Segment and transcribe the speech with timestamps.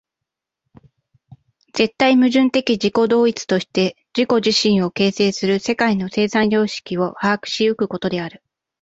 [1.73, 8.41] 絶対矛盾的自己同一として自己自身を形成する世界の生産様式を把握し行くことである。